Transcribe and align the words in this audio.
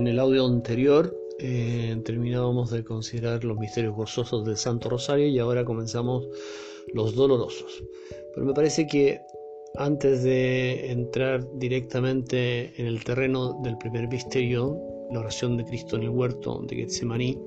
En 0.00 0.06
el 0.06 0.18
audio 0.18 0.46
anterior 0.46 1.14
eh, 1.40 1.94
terminábamos 2.06 2.70
de 2.70 2.82
considerar 2.82 3.44
los 3.44 3.58
misterios 3.58 3.94
gozosos 3.94 4.46
del 4.46 4.56
Santo 4.56 4.88
Rosario 4.88 5.28
y 5.28 5.38
ahora 5.38 5.62
comenzamos 5.62 6.26
los 6.94 7.14
dolorosos. 7.14 7.84
Pero 8.32 8.46
me 8.46 8.54
parece 8.54 8.86
que 8.86 9.20
antes 9.76 10.22
de 10.22 10.90
entrar 10.90 11.46
directamente 11.58 12.72
en 12.80 12.86
el 12.86 13.04
terreno 13.04 13.60
del 13.62 13.76
primer 13.76 14.08
misterio, 14.08 14.74
la 15.12 15.20
oración 15.20 15.58
de 15.58 15.66
Cristo 15.66 15.96
en 15.96 16.04
el 16.04 16.08
huerto 16.08 16.62
de 16.66 16.76
Getsemaní, 16.76 17.38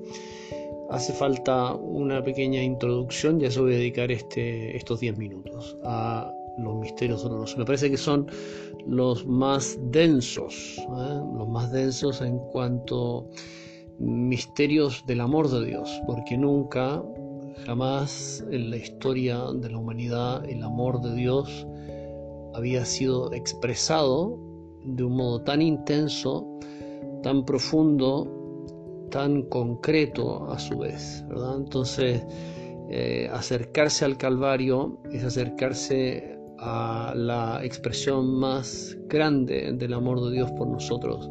hace 0.90 1.12
falta 1.12 1.74
una 1.74 2.22
pequeña 2.22 2.62
introducción 2.62 3.40
y 3.40 3.46
a 3.46 3.48
eso 3.48 3.62
voy 3.62 3.74
a 3.74 3.78
dedicar 3.78 4.12
este, 4.12 4.76
estos 4.76 5.00
10 5.00 5.18
minutos 5.18 5.76
a 5.82 6.32
los 6.58 6.76
misterios 6.76 7.22
dolorosos. 7.22 7.58
Me 7.58 7.64
parece 7.64 7.90
que 7.90 7.96
son 7.96 8.26
los 8.86 9.26
más 9.26 9.78
densos, 9.90 10.78
¿eh? 10.78 11.20
los 11.36 11.48
más 11.48 11.72
densos 11.72 12.20
en 12.20 12.38
cuanto 12.52 13.28
misterios 13.98 15.04
del 15.06 15.20
amor 15.20 15.48
de 15.50 15.66
Dios, 15.66 16.00
porque 16.06 16.36
nunca, 16.36 17.02
jamás 17.66 18.44
en 18.50 18.70
la 18.70 18.76
historia 18.76 19.40
de 19.54 19.70
la 19.70 19.78
humanidad 19.78 20.44
el 20.48 20.62
amor 20.62 21.00
de 21.00 21.14
Dios 21.14 21.66
había 22.54 22.84
sido 22.84 23.32
expresado 23.32 24.38
de 24.84 25.04
un 25.04 25.16
modo 25.16 25.40
tan 25.42 25.62
intenso, 25.62 26.46
tan 27.22 27.44
profundo, 27.44 28.28
tan 29.10 29.42
concreto 29.44 30.50
a 30.50 30.58
su 30.58 30.78
vez. 30.78 31.24
Entonces, 31.56 32.24
eh, 32.90 33.28
acercarse 33.32 34.04
al 34.04 34.18
Calvario 34.18 34.98
es 35.10 35.24
acercarse 35.24 36.33
a 36.66 37.12
la 37.14 37.62
expresión 37.62 38.38
más 38.38 38.96
grande 39.06 39.72
del 39.74 39.92
amor 39.92 40.24
de 40.24 40.32
Dios 40.32 40.50
por 40.52 40.66
nosotros. 40.66 41.28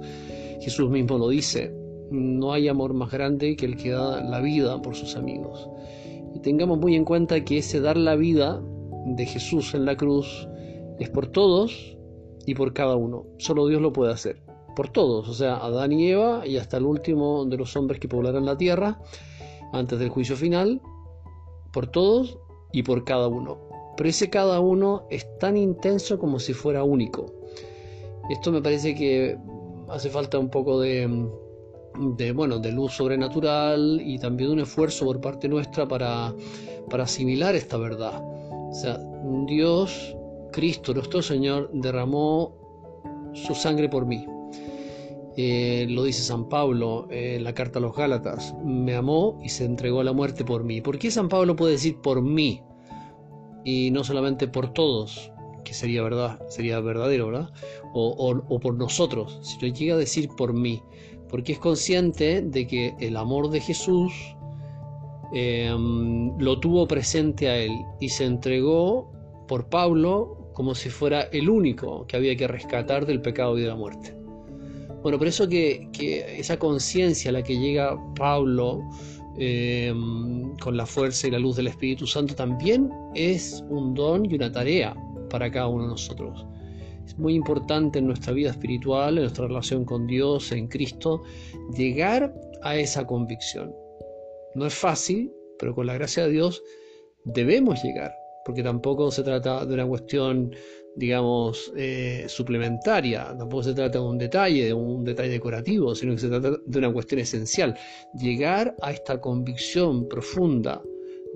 Jesús 0.61 0.91
mismo 0.91 1.17
lo 1.17 1.29
dice, 1.29 1.75
no 2.11 2.53
hay 2.53 2.67
amor 2.67 2.93
más 2.93 3.11
grande 3.11 3.55
que 3.55 3.65
el 3.65 3.75
que 3.75 3.89
da 3.89 4.21
la 4.21 4.39
vida 4.41 4.79
por 4.81 4.95
sus 4.95 5.15
amigos. 5.15 5.67
Y 6.35 6.39
tengamos 6.39 6.77
muy 6.77 6.95
en 6.95 7.03
cuenta 7.03 7.43
que 7.43 7.57
ese 7.57 7.81
dar 7.81 7.97
la 7.97 8.15
vida 8.15 8.61
de 9.07 9.25
Jesús 9.25 9.73
en 9.73 9.85
la 9.85 9.97
cruz 9.97 10.47
es 10.99 11.09
por 11.09 11.27
todos 11.27 11.97
y 12.45 12.53
por 12.53 12.73
cada 12.73 12.95
uno. 12.95 13.25
Solo 13.39 13.67
Dios 13.67 13.81
lo 13.81 13.91
puede 13.91 14.13
hacer. 14.13 14.43
Por 14.75 14.89
todos, 14.89 15.27
o 15.29 15.33
sea, 15.33 15.57
Adán 15.57 15.91
y 15.93 16.09
Eva 16.09 16.45
y 16.45 16.57
hasta 16.57 16.77
el 16.77 16.85
último 16.85 17.45
de 17.45 17.57
los 17.57 17.75
hombres 17.75 17.99
que 17.99 18.07
poblarán 18.07 18.45
la 18.45 18.57
tierra 18.57 18.99
antes 19.71 19.97
del 19.97 20.09
juicio 20.09 20.35
final. 20.35 20.79
Por 21.71 21.87
todos 21.87 22.37
y 22.71 22.83
por 22.83 23.03
cada 23.03 23.27
uno 23.27 23.62
pero 23.95 24.09
ese 24.09 24.29
cada 24.29 24.59
uno 24.59 25.05
es 25.09 25.27
tan 25.39 25.57
intenso 25.57 26.17
como 26.19 26.39
si 26.39 26.53
fuera 26.53 26.83
único. 26.83 27.33
Esto 28.29 28.51
me 28.51 28.61
parece 28.61 28.95
que 28.95 29.37
hace 29.89 30.09
falta 30.09 30.39
un 30.39 30.49
poco 30.49 30.79
de, 30.79 31.07
bueno, 32.33 32.59
de 32.59 32.71
luz 32.71 32.93
sobrenatural 32.93 34.01
y 34.03 34.17
también 34.17 34.51
un 34.51 34.59
esfuerzo 34.59 35.05
por 35.05 35.19
parte 35.21 35.47
nuestra 35.47 35.87
para, 35.87 36.33
para 36.89 37.03
asimilar 37.03 37.55
esta 37.55 37.77
verdad. 37.77 38.21
O 38.23 38.73
sea, 38.73 38.99
Dios, 39.47 40.15
Cristo, 40.51 40.93
nuestro 40.93 41.21
Señor, 41.21 41.69
derramó 41.73 42.55
su 43.33 43.53
sangre 43.53 43.89
por 43.89 44.05
mí. 44.05 44.25
Eh, 45.35 45.87
lo 45.89 46.03
dice 46.03 46.21
San 46.21 46.47
Pablo 46.47 47.07
en 47.09 47.43
la 47.43 47.53
carta 47.53 47.79
a 47.79 47.81
los 47.81 47.95
Gálatas, 47.95 48.53
me 48.63 48.95
amó 48.95 49.39
y 49.43 49.49
se 49.49 49.65
entregó 49.65 50.01
a 50.01 50.03
la 50.03 50.13
muerte 50.13 50.45
por 50.45 50.63
mí. 50.63 50.79
¿Por 50.79 50.99
qué 50.99 51.09
San 51.09 51.27
Pablo 51.27 51.55
puede 51.55 51.73
decir 51.73 51.99
por 52.01 52.21
mí? 52.21 52.61
Y 53.63 53.91
no 53.91 54.03
solamente 54.03 54.47
por 54.47 54.73
todos, 54.73 55.31
que 55.63 55.73
sería 55.73 56.03
verdad, 56.03 56.39
sería 56.49 56.79
verdadero, 56.79 57.27
¿verdad? 57.27 57.49
O, 57.93 58.59
por 58.61 58.75
nosotros, 58.75 59.39
sino 59.41 59.73
llega 59.73 59.95
a 59.95 59.97
decir 59.97 60.29
por 60.37 60.53
mí, 60.53 60.81
porque 61.29 61.53
es 61.53 61.59
consciente 61.59 62.41
de 62.41 62.67
que 62.67 62.95
el 62.99 63.17
amor 63.17 63.49
de 63.49 63.59
Jesús 63.59 64.13
em, 65.33 66.37
lo 66.37 66.59
tuvo 66.59 66.87
presente 66.87 67.49
a 67.49 67.57
él 67.57 67.71
y 67.99 68.09
se 68.09 68.25
entregó 68.25 69.11
por 69.47 69.69
Pablo 69.69 70.49
como 70.53 70.75
si 70.75 70.89
fuera 70.89 71.23
el 71.31 71.49
único 71.49 72.05
que 72.05 72.17
había 72.17 72.35
que 72.35 72.47
rescatar 72.47 73.05
del 73.05 73.21
pecado 73.21 73.57
y 73.57 73.61
de 73.61 73.67
la 73.67 73.75
muerte. 73.75 74.15
Bueno, 75.01 75.17
por 75.17 75.27
eso 75.27 75.49
que, 75.49 75.89
que 75.91 76.39
esa 76.39 76.57
conciencia 76.57 77.29
a 77.29 77.33
la 77.33 77.43
que 77.43 77.57
llega 77.57 77.97
Pablo 78.15 78.81
Em, 79.37 80.55
con 80.57 80.77
la 80.77 80.85
fuerza 80.85 81.27
y 81.27 81.31
la 81.31 81.39
luz 81.39 81.55
del 81.55 81.67
Espíritu 81.67 82.05
Santo 82.05 82.35
también 82.35 82.91
es 83.15 83.63
un 83.67 83.95
don 83.95 84.29
y 84.29 84.35
una 84.35 84.51
tarea 84.51 84.95
para 85.29 85.51
cada 85.51 85.67
uno 85.67 85.83
de 85.83 85.89
nosotros. 85.89 86.45
Es 87.05 87.17
muy 87.17 87.33
importante 87.33 87.99
en 87.99 88.05
nuestra 88.05 88.31
vida 88.31 88.51
espiritual, 88.51 89.17
en 89.17 89.23
nuestra 89.23 89.47
relación 89.47 89.85
con 89.85 90.05
Dios, 90.05 90.51
en 90.51 90.67
Cristo, 90.67 91.23
llegar 91.75 92.33
a 92.61 92.77
esa 92.77 93.05
convicción. 93.07 93.73
No 94.53 94.67
es 94.67 94.73
fácil, 94.75 95.31
pero 95.57 95.73
con 95.73 95.87
la 95.87 95.95
gracia 95.95 96.25
de 96.25 96.31
Dios 96.31 96.63
debemos 97.25 97.83
llegar, 97.83 98.13
porque 98.45 98.61
tampoco 98.61 99.09
se 99.09 99.23
trata 99.23 99.65
de 99.65 99.73
una 99.73 99.87
cuestión 99.87 100.55
digamos, 100.95 101.71
eh, 101.75 102.25
suplementaria, 102.27 103.35
tampoco 103.37 103.63
se 103.63 103.73
trata 103.73 103.99
de 103.99 104.05
un 104.05 104.17
detalle, 104.17 104.65
de 104.65 104.73
un 104.73 105.03
detalle 105.03 105.29
decorativo, 105.29 105.95
sino 105.95 106.13
que 106.13 106.19
se 106.19 106.29
trata 106.29 106.51
de 106.65 106.79
una 106.79 106.93
cuestión 106.93 107.21
esencial, 107.21 107.75
llegar 108.13 108.75
a 108.81 108.91
esta 108.91 109.19
convicción 109.19 110.07
profunda 110.07 110.81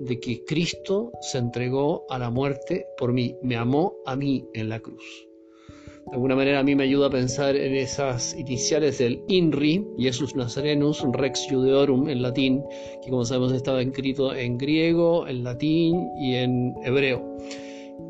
de 0.00 0.20
que 0.20 0.44
Cristo 0.44 1.10
se 1.20 1.38
entregó 1.38 2.04
a 2.08 2.18
la 2.18 2.30
muerte 2.30 2.86
por 2.96 3.12
mí, 3.12 3.34
me 3.42 3.56
amó 3.56 3.96
a 4.06 4.14
mí 4.14 4.44
en 4.54 4.68
la 4.68 4.78
cruz. 4.78 5.26
De 6.06 6.14
alguna 6.14 6.36
manera 6.36 6.60
a 6.60 6.62
mí 6.62 6.74
me 6.74 6.84
ayuda 6.84 7.08
a 7.08 7.10
pensar 7.10 7.54
en 7.54 7.74
esas 7.74 8.34
iniciales 8.34 8.96
del 8.96 9.20
INRI, 9.28 9.84
Jesus 9.98 10.34
Nazarenus 10.34 11.04
Rex 11.12 11.46
Judeorum 11.50 12.08
en 12.08 12.22
latín, 12.22 12.64
que 13.04 13.10
como 13.10 13.26
sabemos 13.26 13.52
estaba 13.52 13.82
escrito 13.82 14.34
en 14.34 14.56
griego, 14.56 15.26
en 15.26 15.44
latín 15.44 16.08
y 16.18 16.36
en 16.36 16.74
hebreo 16.82 17.36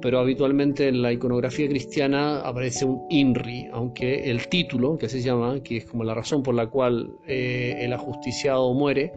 pero 0.00 0.21
habitualmente 0.21 0.88
en 0.88 1.03
la 1.03 1.12
iconografía 1.12 1.69
cristiana 1.69 2.41
aparece 2.41 2.84
un 2.84 3.03
INRI, 3.10 3.69
aunque 3.72 4.31
el 4.31 4.49
título, 4.49 4.97
que 4.97 5.09
se 5.09 5.21
llama, 5.21 5.60
que 5.62 5.78
es 5.78 5.84
como 5.87 6.04
la 6.04 6.15
razón 6.15 6.43
por 6.43 6.54
la 6.54 6.69
cual 6.69 7.12
eh, 7.26 7.76
el 7.81 7.93
ajusticiado 7.93 8.72
muere, 8.75 9.12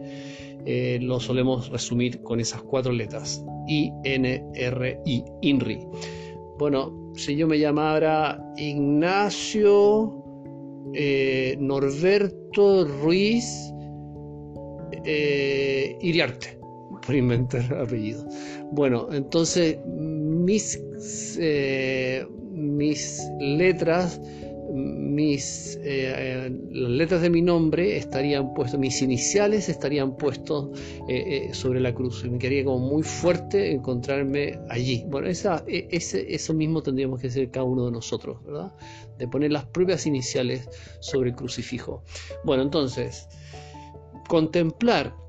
eh, 0.64 0.98
lo 1.00 1.20
solemos 1.20 1.68
resumir 1.70 2.22
con 2.22 2.40
esas 2.40 2.62
cuatro 2.62 2.92
letras, 2.92 3.44
I-N-R-I, 3.68 5.24
INRI. 5.42 5.78
Bueno, 6.58 7.12
si 7.14 7.36
yo 7.36 7.46
me 7.46 7.58
llamara 7.58 8.42
Ignacio 8.56 10.24
eh, 10.94 11.56
Norberto 11.58 12.84
Ruiz 12.84 13.44
Iriarte, 15.04 16.58
por 17.04 17.14
inventar 17.14 17.74
apellido. 17.74 18.24
Bueno, 18.70 19.08
entonces 19.10 19.78
mis, 20.44 20.78
eh, 21.40 22.26
mis 22.52 23.22
letras, 23.40 24.20
mis, 24.72 25.78
eh, 25.82 26.50
las 26.70 26.90
letras 26.90 27.22
de 27.22 27.30
mi 27.30 27.42
nombre 27.42 27.96
estarían 27.96 28.54
puestas, 28.54 28.80
mis 28.80 29.02
iniciales 29.02 29.68
estarían 29.68 30.16
puestos 30.16 30.78
eh, 31.08 31.50
sobre 31.52 31.80
la 31.80 31.94
cruz. 31.94 32.24
Y 32.24 32.30
me 32.30 32.38
quedaría 32.38 32.64
como 32.64 32.78
muy 32.78 33.02
fuerte 33.02 33.72
encontrarme 33.72 34.58
allí. 34.68 35.04
Bueno, 35.08 35.28
esa, 35.28 35.64
e, 35.66 35.88
ese, 35.90 36.34
eso 36.34 36.54
mismo 36.54 36.82
tendríamos 36.82 37.20
que 37.20 37.28
hacer 37.28 37.50
cada 37.50 37.64
uno 37.64 37.86
de 37.86 37.92
nosotros, 37.92 38.42
¿verdad? 38.44 38.72
De 39.18 39.28
poner 39.28 39.52
las 39.52 39.64
propias 39.66 40.06
iniciales 40.06 40.68
sobre 41.00 41.30
el 41.30 41.36
crucifijo. 41.36 42.02
Bueno, 42.44 42.62
entonces, 42.62 43.28
contemplar 44.28 45.21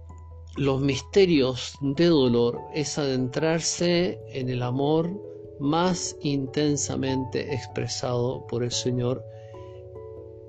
los 0.56 0.82
misterios 0.82 1.76
de 1.82 2.06
dolor 2.06 2.60
es 2.74 2.98
adentrarse 2.98 4.20
en 4.30 4.50
el 4.50 4.62
amor 4.62 5.10
más 5.60 6.16
intensamente 6.22 7.54
expresado 7.54 8.46
por 8.48 8.64
el 8.64 8.72
Señor 8.72 9.24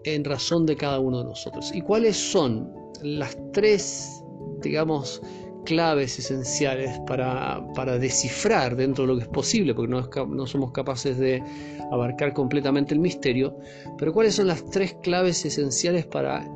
en 0.05 0.25
razón 0.25 0.67
de 0.67 0.77
cada 0.77 0.99
uno 0.99 1.19
de 1.19 1.25
nosotros. 1.25 1.71
¿Y 1.75 1.81
cuáles 1.81 2.17
son 2.17 2.71
las 3.03 3.37
tres, 3.53 4.23
digamos, 4.61 5.23
claves 5.65 6.19
esenciales 6.19 6.99
para, 7.07 7.67
para 7.75 7.99
descifrar 7.99 8.77
dentro 8.77 9.05
de 9.05 9.09
lo 9.09 9.17
que 9.17 9.23
es 9.23 9.29
posible, 9.29 9.75
porque 9.75 9.91
no, 9.91 10.27
no 10.27 10.47
somos 10.47 10.73
capaces 10.73 11.19
de 11.19 11.43
abarcar 11.91 12.35
completamente 12.35 12.93
el 12.93 13.01
misterio, 13.01 13.57
pero 13.99 14.13
cuáles 14.13 14.35
son 14.35 14.49
las 14.49 14.65
tres 14.67 14.95
claves 15.03 15.45
esenciales 15.45 16.05
para 16.07 16.47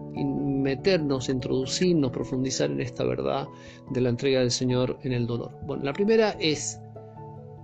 meternos, 0.68 1.30
introducirnos, 1.30 2.10
profundizar 2.10 2.70
en 2.70 2.82
esta 2.82 3.02
verdad 3.04 3.48
de 3.90 4.02
la 4.02 4.10
entrega 4.10 4.40
del 4.40 4.50
Señor 4.50 4.98
en 5.02 5.12
el 5.14 5.26
dolor. 5.26 5.50
Bueno, 5.66 5.82
la 5.82 5.94
primera 5.94 6.36
es 6.40 6.78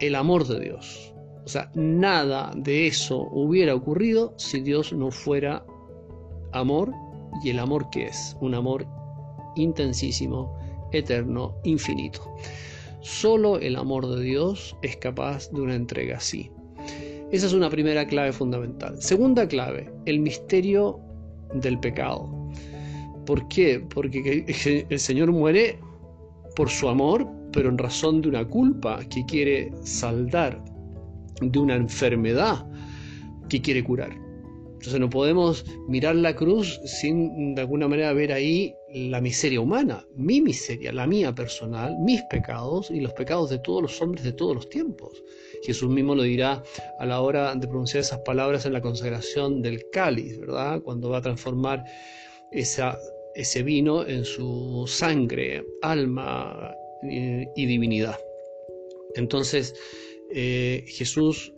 el 0.00 0.14
amor 0.14 0.46
de 0.46 0.58
Dios. 0.60 1.14
O 1.44 1.48
sea, 1.48 1.70
nada 1.74 2.50
de 2.56 2.86
eso 2.86 3.28
hubiera 3.30 3.74
ocurrido 3.74 4.32
si 4.38 4.62
Dios 4.62 4.94
no 4.94 5.10
fuera 5.10 5.66
amor 6.52 6.92
y 7.42 7.50
el 7.50 7.58
amor 7.58 7.90
que 7.90 8.06
es, 8.06 8.34
un 8.40 8.54
amor 8.54 8.86
intensísimo, 9.54 10.58
eterno, 10.92 11.54
infinito. 11.64 12.34
Solo 13.02 13.58
el 13.58 13.76
amor 13.76 14.06
de 14.06 14.22
Dios 14.22 14.74
es 14.80 14.96
capaz 14.96 15.50
de 15.50 15.60
una 15.60 15.74
entrega 15.74 16.16
así. 16.16 16.50
Esa 17.32 17.46
es 17.46 17.52
una 17.52 17.68
primera 17.68 18.06
clave 18.06 18.32
fundamental. 18.32 18.96
Segunda 19.02 19.46
clave, 19.46 19.92
el 20.06 20.20
misterio 20.20 21.00
del 21.52 21.78
pecado. 21.78 22.44
¿Por 23.26 23.48
qué? 23.48 23.84
Porque 23.92 24.44
el 24.88 24.98
Señor 24.98 25.32
muere 25.32 25.78
por 26.56 26.68
su 26.68 26.88
amor, 26.88 27.26
pero 27.52 27.68
en 27.68 27.78
razón 27.78 28.20
de 28.20 28.28
una 28.28 28.46
culpa 28.46 29.00
que 29.08 29.24
quiere 29.26 29.72
saldar, 29.84 30.62
de 31.40 31.58
una 31.58 31.76
enfermedad 31.76 32.66
que 33.48 33.60
quiere 33.60 33.82
curar. 33.82 34.24
Entonces 34.84 35.00
no 35.00 35.08
podemos 35.08 35.64
mirar 35.88 36.14
la 36.14 36.36
cruz 36.36 36.78
sin 36.84 37.54
de 37.54 37.62
alguna 37.62 37.88
manera 37.88 38.12
ver 38.12 38.30
ahí 38.30 38.74
la 38.92 39.20
miseria 39.20 39.60
humana, 39.60 40.06
mi 40.14 40.42
miseria, 40.42 40.92
la 40.92 41.06
mía 41.06 41.34
personal, 41.34 41.96
mis 42.00 42.20
pecados 42.24 42.90
y 42.90 43.00
los 43.00 43.14
pecados 43.14 43.48
de 43.48 43.58
todos 43.60 43.80
los 43.80 44.02
hombres 44.02 44.24
de 44.24 44.32
todos 44.32 44.54
los 44.54 44.68
tiempos. 44.68 45.22
Jesús 45.62 45.88
mismo 45.88 46.14
lo 46.14 46.22
dirá 46.22 46.62
a 46.98 47.06
la 47.06 47.22
hora 47.22 47.54
de 47.54 47.66
pronunciar 47.66 48.02
esas 48.02 48.20
palabras 48.20 48.66
en 48.66 48.74
la 48.74 48.82
consagración 48.82 49.62
del 49.62 49.82
cáliz, 49.90 50.38
¿verdad? 50.38 50.82
Cuando 50.82 51.08
va 51.08 51.18
a 51.18 51.22
transformar 51.22 51.82
esa, 52.52 52.98
ese 53.34 53.62
vino 53.62 54.06
en 54.06 54.25
su 54.25 54.84
sangre, 54.86 55.64
alma 55.82 56.75
eh, 57.10 57.46
y 57.54 57.66
divinidad. 57.66 58.19
Entonces, 59.16 59.75
eh, 60.31 60.84
Jesús 60.86 61.52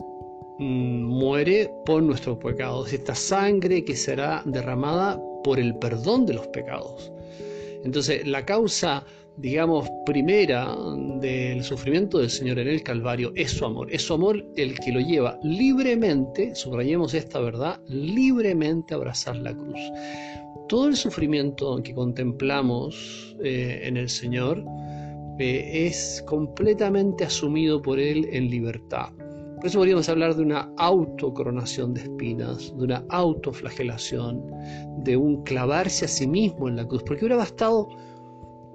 mm, 0.59 1.03
muere 1.03 1.69
por 1.85 2.03
nuestros 2.03 2.37
pecados, 2.37 2.91
esta 2.93 3.15
sangre 3.15 3.83
que 3.83 3.95
será 3.95 4.43
derramada 4.45 5.21
por 5.43 5.59
el 5.59 5.77
perdón 5.77 6.25
de 6.25 6.33
los 6.33 6.47
pecados. 6.47 7.11
Entonces, 7.83 8.27
la 8.27 8.45
causa 8.45 9.05
digamos, 9.37 9.87
primera 10.05 10.75
del 11.21 11.63
sufrimiento 11.63 12.17
del 12.17 12.29
Señor 12.29 12.59
en 12.59 12.67
el 12.67 12.83
Calvario 12.83 13.31
es 13.35 13.51
su 13.51 13.65
amor. 13.65 13.87
Es 13.91 14.01
su 14.01 14.13
amor 14.15 14.43
el 14.55 14.77
que 14.79 14.91
lo 14.91 14.99
lleva 14.99 15.39
libremente, 15.43 16.55
subrayemos 16.55 17.13
esta 17.13 17.39
verdad, 17.39 17.79
libremente 17.87 18.93
a 18.93 18.97
abrazar 18.97 19.35
la 19.37 19.53
cruz. 19.55 19.79
Todo 20.67 20.87
el 20.87 20.95
sufrimiento 20.95 21.81
que 21.83 21.93
contemplamos 21.93 23.35
eh, 23.43 23.81
en 23.83 23.95
el 23.95 24.09
Señor 24.09 24.63
eh, 25.39 25.85
es 25.87 26.23
completamente 26.27 27.23
asumido 27.23 27.81
por 27.81 27.99
Él 27.99 28.27
en 28.31 28.49
libertad. 28.49 29.09
Por 29.57 29.65
eso 29.65 29.79
podríamos 29.79 30.07
hablar 30.07 30.35
de 30.35 30.43
una 30.43 30.71
autocoronación 30.77 31.95
de 31.95 32.01
espinas, 32.01 32.71
de 32.77 32.83
una 32.83 33.03
autoflagelación, 33.09 34.51
de 34.99 35.17
un 35.17 35.43
clavarse 35.43 36.05
a 36.05 36.07
sí 36.07 36.27
mismo 36.27 36.69
en 36.69 36.75
la 36.75 36.87
cruz, 36.87 37.01
porque 37.03 37.25
hubiera 37.25 37.37
bastado 37.37 37.89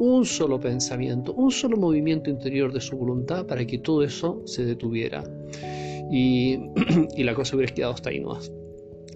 un 0.00 0.24
solo 0.24 0.58
pensamiento, 0.58 1.32
un 1.34 1.52
solo 1.52 1.76
movimiento 1.76 2.28
interior 2.28 2.72
de 2.72 2.80
su 2.80 2.96
voluntad 2.96 3.46
para 3.46 3.64
que 3.64 3.78
todo 3.78 4.02
eso 4.02 4.42
se 4.44 4.64
detuviera 4.64 5.22
y, 6.10 6.58
la 7.22 7.34
cosa 7.34 7.54
hubiera 7.54 7.72
quedado 7.72 7.94
hasta 7.94 8.10
ahí. 8.10 8.20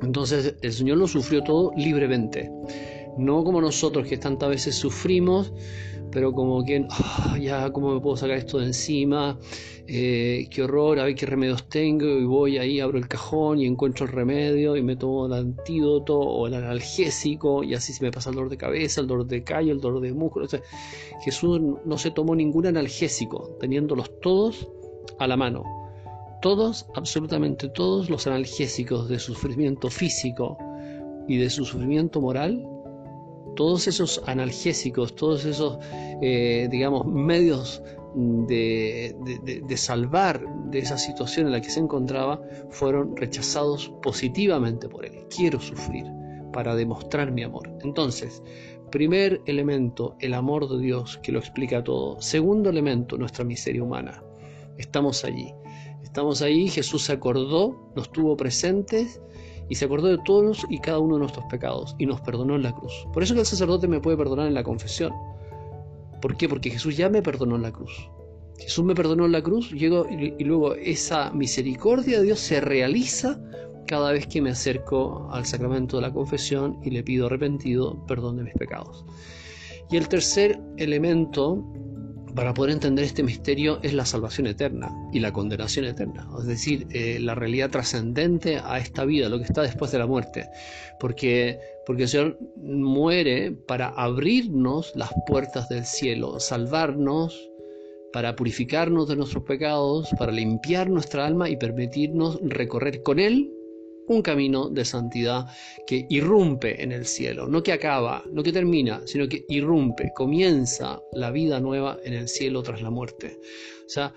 Entonces 0.03 0.55
el 0.62 0.73
Señor 0.73 0.99
lo 0.99 1.09
sufrió 1.09 1.43
todo 1.43 1.73
libremente, 1.77 2.49
no 3.19 3.43
como 3.43 3.61
nosotros 3.61 4.07
que 4.07 4.19
tantas 4.19 4.51
veces 4.51 4.77
sufrimos 4.77 5.53
pero 6.11 6.32
como 6.32 6.64
que, 6.64 6.87
ah, 6.91 7.37
ya, 7.41 7.70
¿cómo 7.73 7.94
me 7.94 8.00
puedo 8.00 8.17
sacar 8.17 8.37
esto 8.37 8.58
de 8.58 8.67
encima? 8.67 9.38
Eh, 9.88 10.49
qué 10.50 10.62
horror, 10.62 10.99
a 10.99 11.05
ver 11.05 11.14
qué 11.14 11.26
remedios 11.26 11.69
tengo, 11.69 12.06
y 12.06 12.25
voy 12.25 12.58
ahí, 12.58 12.81
abro 12.81 12.99
el 12.99 13.06
cajón 13.06 13.61
y 13.61 13.67
encuentro 13.67 14.06
el 14.06 14.12
remedio 14.12 14.76
y 14.76 14.82
me 14.82 14.97
tomo 14.97 15.26
el 15.26 15.32
antídoto 15.32 16.19
o 16.19 16.47
el 16.47 16.55
analgésico 16.55 17.62
y 17.62 17.75
así 17.75 17.93
se 17.93 18.05
me 18.05 18.11
pasa 18.11 18.31
el 18.31 18.37
dolor 18.37 18.50
de 18.50 18.56
cabeza, 18.56 19.00
el 19.00 19.06
dolor 19.06 19.26
de 19.26 19.44
callo, 19.44 19.73
el 19.73 19.81
dolor 19.81 20.00
de 20.00 20.12
músculo. 20.12 20.47
Jesús 21.25 21.61
no 21.85 21.99
se 21.99 22.11
tomó 22.11 22.35
ningún 22.35 22.67
analgésico, 22.67 23.56
teniéndolos 23.61 24.11
todos 24.20 24.69
a 25.19 25.26
la 25.26 25.37
mano. 25.37 25.62
Todos, 26.43 26.87
absolutamente 26.94 27.69
todos 27.69 28.11
los 28.11 28.26
analgésicos 28.26 29.09
de 29.09 29.19
sufrimiento 29.19 29.88
físico 29.88 30.59
y 31.29 31.38
de 31.38 31.49
su 31.50 31.64
sufrimiento 31.64 32.20
moral 32.20 32.64
todos 33.56 33.88
esos 33.88 34.23
analgésicos, 34.26 35.17
todos 35.17 35.44
esos, 35.44 35.79
eh, 36.23 36.69
digamos, 36.70 37.05
medios 37.06 37.82
de, 38.17 39.76
salvar 39.76 40.43
de 40.70 40.79
esa 40.79 40.97
situación 40.97 41.47
en 41.47 41.53
la 41.53 41.61
que 41.61 41.70
se 41.70 41.81
encontraba, 41.81 42.41
fueron 42.70 43.17
rechazados 43.17 43.93
positivamente 44.03 44.88
por 44.88 45.05
él. 45.05 45.26
Quiero 45.35 45.61
sufrir 45.61 46.06
para 46.53 46.75
demostrar 46.75 47.32
mi 47.32 47.43
amor. 47.43 47.70
Entonces, 47.82 48.43
primer 48.91 49.43
elemento, 49.47 50.17
el 50.20 50.32
amor 50.32 50.69
de 50.69 50.79
Dios 50.79 51.19
que 51.23 51.32
lo 51.32 51.38
explica 51.38 51.85
todo. 51.85 52.20
Segundo 52.20 52.70
elemento, 52.70 53.19
nuestra 53.19 53.44
miseria 53.44 53.82
humana. 53.82 54.23
Estamos 54.79 55.25
allí. 55.25 55.52
Estamos 56.02 56.41
ahí, 56.41 56.69
Jesús 56.69 57.05
se 57.05 57.12
acordó, 57.12 57.91
nos 57.94 58.11
tuvo 58.11 58.37
presentes 58.37 59.20
y 59.69 59.75
se 59.75 59.85
acordó 59.85 60.09
de 60.09 60.19
todos 60.25 60.65
y 60.69 60.79
cada 60.79 60.99
uno 60.99 61.15
de 61.15 61.21
nuestros 61.21 61.45
pecados 61.47 61.95
y 61.99 62.07
nos 62.07 62.21
perdonó 62.21 62.57
en 62.57 62.63
la 62.63 62.75
cruz. 62.75 63.07
Por 63.13 63.23
eso 63.23 63.35
que 63.35 63.41
el 63.41 63.47
sacerdote 63.47 63.89
me 63.89 64.01
puede 64.01 64.17
perdonar 64.17 64.47
en 64.47 64.55
la 64.55 64.65
confesión. 64.65 65.13
¿Por 66.21 66.37
qué? 66.37 66.49
Porque 66.49 66.71
Jesús 66.71 66.97
ya 66.97 67.09
me 67.09 67.23
perdonó 67.23 67.57
en 67.57 67.63
la 67.63 67.73
cruz. 67.73 68.11
Jesús 68.59 68.85
me 68.85 68.95
perdonó 68.95 69.27
en 69.27 69.33
la 69.33 69.43
cruz 69.43 69.71
y, 69.73 69.85
y 69.85 70.45
luego 70.45 70.75
esa 70.75 71.31
misericordia 71.31 72.19
de 72.19 72.25
Dios 72.25 72.41
se 72.41 72.61
realiza 72.61 73.39
cada 73.87 74.13
vez 74.13 74.27
que 74.27 74.43
me 74.43 74.51
acerco 74.51 75.29
al 75.31 75.47
sacramento 75.47 75.97
de 75.97 76.03
la 76.03 76.12
confesión 76.12 76.79
y 76.83 76.91
le 76.91 77.03
pido 77.03 77.27
arrepentido 77.27 78.05
perdón 78.07 78.37
de 78.37 78.45
mis 78.45 78.55
pecados. 78.55 79.05
Y 79.91 79.97
el 79.97 80.09
tercer 80.09 80.61
elemento 80.79 81.65
para 82.37 82.53
poder 82.53 82.73
entender 82.73 83.05
este 83.05 83.23
misterio 83.23 83.81
es 83.83 83.94
la 83.94 84.05
salvación 84.05 84.47
eterna 84.47 84.93
y 85.12 85.21
la 85.21 85.33
condenación 85.33 85.87
eterna, 85.87 86.29
es 86.38 86.47
decir, 86.47 86.87
eh, 86.91 87.19
la 87.19 87.35
realidad 87.35 87.71
trascendente 87.71 88.61
a 88.62 88.79
esta 88.79 89.06
vida, 89.06 89.31
lo 89.31 89.38
que 89.38 89.44
está 89.44 89.62
después 89.62 89.91
de 89.91 89.99
la 89.99 90.06
muerte, 90.06 90.47
porque, 91.00 91.59
porque 91.87 92.03
el 92.03 92.09
Señor 92.09 92.38
muere 92.56 93.53
para 93.53 93.88
abrirnos 93.88 94.93
las 94.94 95.11
puertas 95.27 95.69
del 95.71 95.87
cielo, 95.87 96.38
salvarnos, 96.38 97.50
para 98.12 98.37
purificarnos 98.37 99.09
de 99.09 99.17
nuestros 99.17 99.44
pecados, 99.44 100.11
para 100.19 100.31
limpiar 100.31 100.91
nuestra 100.91 101.27
alma 101.27 101.49
y 101.49 101.56
permitirnos 101.56 102.38
recorrer 102.43 103.03
con 103.03 103.19
Él 103.19 103.56
un 104.08 104.23
camino 104.23 104.69
de 104.69 104.85
santidad 104.85 105.47
que 105.87 106.06
irrumpe 106.08 106.82
en 106.82 106.93
el 106.93 107.06
cielo, 107.06 107.47
no 107.49 107.62
que 107.62 107.73
acaba, 107.73 108.25
no 108.32 108.43
que 108.43 108.53
termina, 108.53 109.03
sino 109.06 109.29
que 109.29 109.44
irrumpe, 109.49 110.12
comienza 110.14 111.00
la 111.12 111.31
vida 111.31 111.61
nueva 111.61 111.99
en 112.05 112.14
el 112.14 112.29
cielo 112.29 112.62
tras 112.62 112.82
la 112.82 112.91
muerte. 112.91 113.38
O 113.87 113.88
sea, 113.88 114.12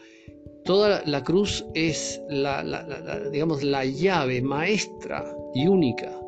toda 0.63 1.01
la 1.05 1.23
cruz 1.23 1.65
es 1.73 2.21
la, 2.29 2.63
digamos, 3.31 3.63
la 3.63 3.85
llave 3.85 4.41
maestra 4.41 5.25
y 5.53 5.67
única 5.67 6.18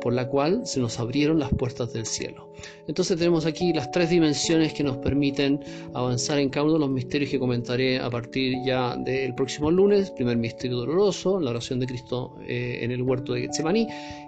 por 0.00 0.12
la 0.12 0.28
cual 0.28 0.66
se 0.66 0.80
nos 0.80 0.98
abrieron 0.98 1.38
las 1.38 1.50
puertas 1.50 1.92
del 1.92 2.06
cielo. 2.06 2.48
Entonces 2.86 3.16
tenemos 3.18 3.46
aquí 3.46 3.72
las 3.72 3.90
tres 3.90 4.10
dimensiones 4.10 4.72
que 4.72 4.82
nos 4.82 4.96
permiten 4.98 5.60
avanzar 5.94 6.38
en 6.38 6.48
cada 6.48 6.64
uno 6.64 6.74
de 6.74 6.80
los 6.80 6.90
misterios 6.90 7.30
que 7.30 7.38
comentaré 7.38 7.98
a 7.98 8.10
partir 8.10 8.56
ya 8.64 8.96
del 8.96 9.34
próximo 9.34 9.70
lunes. 9.70 10.10
Primer 10.10 10.36
misterio 10.36 10.78
doloroso, 10.78 11.40
la 11.40 11.50
oración 11.50 11.80
de 11.80 11.86
Cristo 11.86 12.36
eh, 12.46 12.78
en 12.82 12.90
el 12.90 13.02
huerto 13.02 13.34
de 13.34 13.42
Getsemaní 13.42 13.86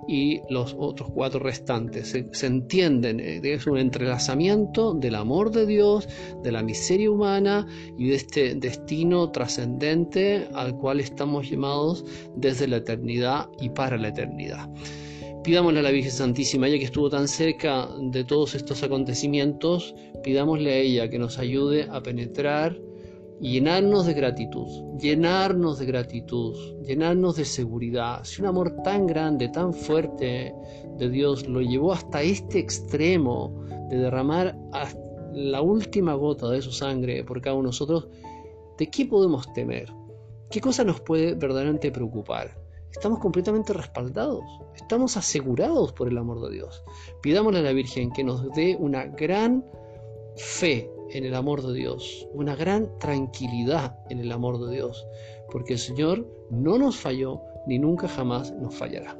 y 0.08 0.40
los 0.50 0.76
otros 0.78 1.10
cuatro 1.12 1.40
restantes. 1.40 2.14
Se, 2.32 2.46
entienden, 2.46 3.20
eh, 3.20 3.40
es 3.42 3.66
un 3.66 3.78
entrelazamiento 3.78 4.94
del 4.94 5.14
amor 5.14 5.50
de 5.50 5.66
Dios, 5.66 6.08
de 6.42 6.52
la 6.52 6.62
miseria 6.62 7.10
humana 7.10 7.66
y 7.98 8.08
de 8.08 8.14
este 8.16 8.54
destino 8.54 9.30
trascendente 9.30 10.48
al 10.54 10.76
cual 10.76 11.00
estamos 11.00 11.48
llamados 11.50 12.04
desde 12.36 12.68
la 12.68 12.76
eternidad 12.78 13.48
y 13.60 13.70
para 13.70 13.96
la 13.96 14.08
eternidad. 14.08 14.68
Pidámosle 15.42 15.80
a 15.80 15.82
la 15.82 15.90
Virgen 15.90 16.12
Santísima, 16.12 16.68
ella 16.68 16.78
que 16.78 16.84
estuvo 16.84 17.08
tan 17.08 17.26
cerca 17.26 17.88
de 17.98 18.24
todos 18.24 18.54
estos 18.54 18.82
acontecimientos, 18.82 19.94
pidámosle 20.22 20.70
a 20.70 20.76
ella 20.76 21.08
que 21.08 21.18
nos 21.18 21.38
ayude 21.38 21.88
a 21.90 22.02
penetrar 22.02 22.78
y 23.40 23.52
llenarnos 23.52 24.04
de 24.04 24.12
gratitud, 24.12 24.68
llenarnos 24.98 25.78
de 25.78 25.86
gratitud, 25.86 26.54
llenarnos 26.82 27.36
de 27.36 27.46
seguridad. 27.46 28.22
Si 28.22 28.42
un 28.42 28.48
amor 28.48 28.82
tan 28.84 29.06
grande, 29.06 29.48
tan 29.48 29.72
fuerte 29.72 30.54
de 30.98 31.08
Dios 31.08 31.48
lo 31.48 31.62
llevó 31.62 31.94
hasta 31.94 32.20
este 32.20 32.58
extremo 32.58 33.64
de 33.88 33.96
derramar 33.96 34.54
la 35.32 35.62
última 35.62 36.12
gota 36.14 36.50
de 36.50 36.60
su 36.60 36.70
sangre 36.70 37.24
por 37.24 37.40
cada 37.40 37.54
uno 37.54 37.62
de 37.62 37.68
nosotros, 37.68 38.08
¿de 38.76 38.90
qué 38.90 39.06
podemos 39.06 39.50
temer? 39.54 39.90
¿Qué 40.50 40.60
cosa 40.60 40.84
nos 40.84 41.00
puede 41.00 41.32
verdaderamente 41.32 41.90
preocupar? 41.90 42.59
Estamos 42.90 43.18
completamente 43.18 43.72
respaldados, 43.72 44.44
estamos 44.74 45.16
asegurados 45.16 45.92
por 45.92 46.08
el 46.08 46.18
amor 46.18 46.40
de 46.42 46.56
Dios. 46.56 46.82
Pidámosle 47.22 47.60
a 47.60 47.62
la 47.62 47.72
Virgen 47.72 48.10
que 48.10 48.24
nos 48.24 48.50
dé 48.52 48.76
una 48.78 49.04
gran 49.04 49.64
fe 50.36 50.90
en 51.10 51.24
el 51.24 51.34
amor 51.34 51.62
de 51.62 51.74
Dios, 51.74 52.28
una 52.32 52.54
gran 52.54 52.98
tranquilidad 52.98 53.98
en 54.10 54.20
el 54.20 54.32
amor 54.32 54.58
de 54.64 54.74
Dios, 54.74 55.06
porque 55.50 55.74
el 55.74 55.78
Señor 55.78 56.26
no 56.50 56.78
nos 56.78 56.96
falló 56.96 57.40
ni 57.66 57.78
nunca 57.78 58.08
jamás 58.08 58.52
nos 58.52 58.74
fallará. 58.74 59.16